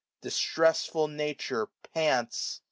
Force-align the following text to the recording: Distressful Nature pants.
Distressful 0.21 1.07
Nature 1.09 1.67
pants. 1.93 2.59